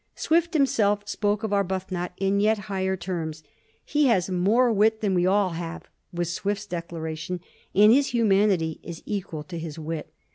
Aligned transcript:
Swift 0.15 0.55
himself 0.55 1.05
spoko 1.05 1.43
of 1.43 1.51
Arbuthnot 1.53 2.09
in 2.17 2.39
yet 2.39 2.57
higher 2.73 2.97
terms. 2.97 3.41
^^ 3.43 3.45
He 3.85 4.07
has 4.07 4.31
more 4.31 4.73
wit 4.73 4.99
than 4.99 5.13
we 5.13 5.27
all 5.27 5.51
have," 5.51 5.91
was 6.11 6.33
Swift's 6.33 6.65
declaration, 6.65 7.37
'^ 7.37 7.41
and 7.75 7.93
his 7.93 8.09
hu 8.09 8.25
manity 8.25 8.79
is 8.81 9.03
equal 9.05 9.43
to 9.43 9.59
his 9.59 9.77
wit." 9.77 10.11